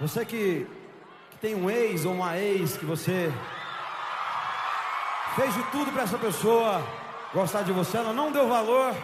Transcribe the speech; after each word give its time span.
Você 0.00 0.24
que, 0.24 0.66
que 1.30 1.38
tem 1.42 1.54
um 1.54 1.68
ex 1.68 2.06
ou 2.06 2.14
uma 2.14 2.38
ex 2.38 2.74
que 2.74 2.86
você 2.86 3.30
fez 5.36 5.52
de 5.52 5.62
tudo 5.64 5.92
para 5.92 6.04
essa 6.04 6.16
pessoa 6.16 6.82
gostar 7.34 7.62
de 7.62 7.70
você, 7.70 7.98
ela 7.98 8.14
não 8.14 8.32
deu 8.32 8.48
valor. 8.48 8.94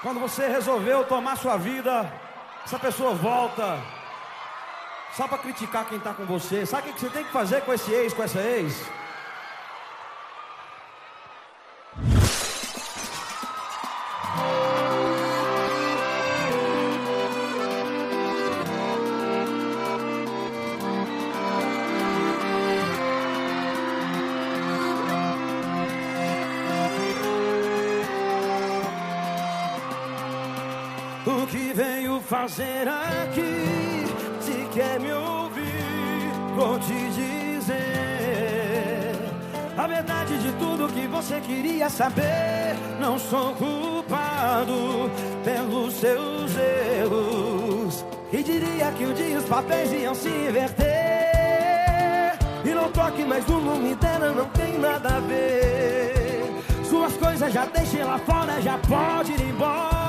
Quando 0.00 0.20
você 0.20 0.46
resolveu 0.46 1.04
tomar 1.04 1.36
sua 1.36 1.56
vida, 1.56 2.08
essa 2.64 2.78
pessoa 2.78 3.14
volta 3.14 3.80
só 5.16 5.26
para 5.26 5.38
criticar 5.38 5.84
quem 5.86 5.98
está 5.98 6.14
com 6.14 6.24
você. 6.24 6.64
Sabe 6.64 6.90
o 6.90 6.92
que 6.92 7.00
você 7.00 7.10
tem 7.10 7.24
que 7.24 7.32
fazer 7.32 7.62
com 7.62 7.72
esse 7.72 7.92
ex, 7.92 8.14
com 8.14 8.22
essa 8.22 8.40
ex? 8.40 8.80
O 31.26 31.46
que 31.46 31.72
veio 31.74 32.18
fazer 32.22 32.88
aqui? 32.88 34.06
Se 34.40 34.66
quer 34.72 34.98
me 34.98 35.12
ouvir, 35.12 36.30
vou 36.56 36.78
te 36.78 37.10
dizer 37.10 37.40
a 39.76 39.86
verdade 39.86 40.38
de 40.38 40.52
tudo 40.52 40.92
que 40.92 41.06
você 41.06 41.40
queria 41.40 41.90
saber. 41.90 42.74
Não 42.98 43.18
sou 43.18 43.54
culpado 43.54 45.10
pelos 45.44 45.94
seus 45.94 46.56
erros. 46.56 48.04
E 48.32 48.42
diria 48.42 48.90
que 48.92 49.04
um 49.04 49.12
dia 49.12 49.38
os 49.38 49.44
papéis 49.44 49.92
iam 49.92 50.14
se 50.14 50.28
inverter. 50.28 50.88
E 52.64 52.74
não 52.74 52.90
toque 52.92 53.24
mais 53.24 53.46
no 53.46 53.60
nome 53.60 53.94
dela, 53.94 54.32
não 54.32 54.46
tem 54.46 54.78
nada 54.78 55.16
a 55.16 55.20
ver. 55.20 56.62
Suas 56.84 57.14
coisas 57.18 57.52
já 57.52 57.66
deixei 57.66 58.04
lá 58.04 58.18
fora, 58.18 58.60
já 58.62 58.78
pode 58.78 59.32
ir 59.32 59.40
embora. 59.42 59.99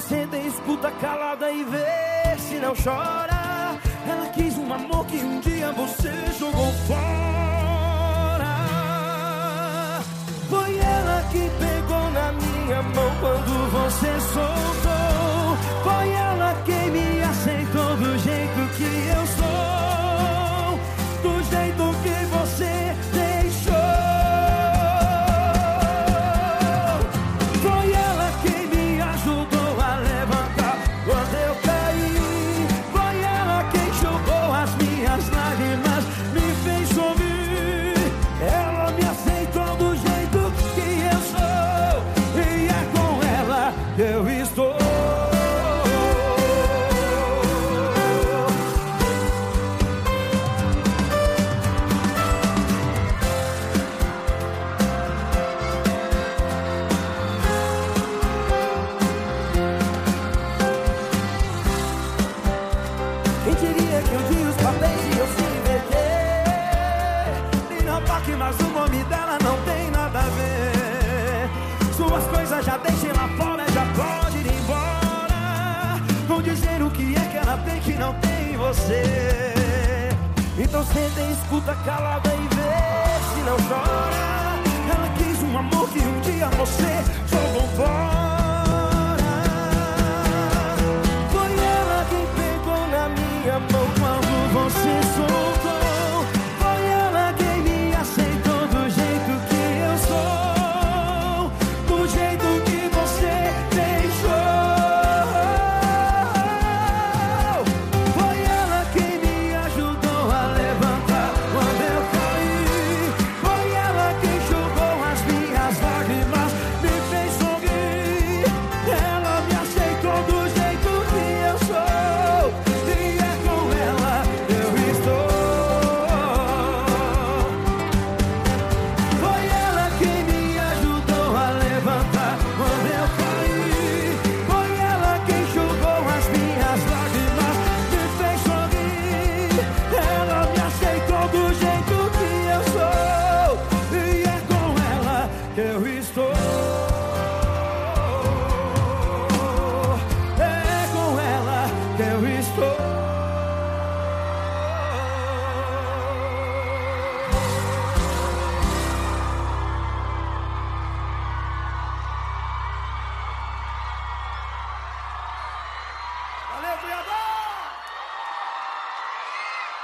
Senta 0.00 0.38
escuta 0.38 0.90
calada 0.92 1.50
e 1.50 1.64
vê 1.64 2.38
se 2.38 2.56
não 2.56 2.74
chora. 2.74 3.78
Ela 4.08 4.26
quis 4.32 4.56
um 4.56 4.72
amor 4.72 5.06
que 5.06 5.16
um 5.16 5.40
dia 5.40 5.72
você 5.72 6.10
jogou 6.38 6.72
fora. 6.86 8.46
Foi 10.48 10.78
ela 10.78 11.22
que 11.30 11.49
lágrimas, 35.80 36.04
me 36.32 36.40
fez 36.64 36.88
sorrir. 36.88 37.94
Ela 38.40 38.90
me 38.92 39.04
aceitou 39.04 39.76
do 39.76 39.96
jeito 39.96 40.52
que 40.74 40.88
eu 41.04 41.20
sou, 41.30 42.02
e 42.36 42.68
é 42.68 42.82
com 42.94 43.10
ela 43.26 43.72
que 43.96 44.02
eu 44.02 44.28
estou. 44.42 44.69
Mas 68.36 68.58
o 68.60 68.70
nome 68.70 69.04
dela 69.04 69.38
não 69.42 69.56
tem 69.62 69.90
nada 69.90 70.18
a 70.18 70.22
ver. 70.22 71.94
Suas 71.94 72.24
coisas 72.26 72.64
já 72.64 72.76
deixem 72.78 73.12
lá 73.12 73.28
fora, 73.36 73.64
já 73.70 73.84
pode 73.94 74.38
ir 74.38 74.46
embora. 74.46 76.00
Vão 76.26 76.42
dizer 76.42 76.82
o 76.82 76.90
que 76.90 77.14
é 77.14 77.20
que 77.20 77.36
ela 77.36 77.56
tem 77.58 77.80
que 77.80 77.92
não 77.94 78.14
tem 78.14 78.54
em 78.54 78.56
você. 78.56 79.52
Então 80.58 80.84
senta 80.84 81.20
escuta 81.22 81.74
calada 81.84 82.28
e 82.34 82.54
vê 82.54 83.34
se 83.34 83.40
não 83.42 83.56
chora 83.68 84.29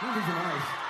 He 0.00 0.06
was 0.06 0.14
nice. 0.14 0.87